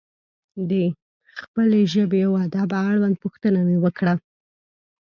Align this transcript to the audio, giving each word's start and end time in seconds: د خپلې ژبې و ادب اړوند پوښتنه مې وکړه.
د 0.69 0.71
خپلې 1.39 1.81
ژبې 1.93 2.23
و 2.27 2.33
ادب 2.45 2.69
اړوند 2.89 3.15
پوښتنه 3.23 3.59
مې 3.67 3.77
وکړه. 3.83 4.13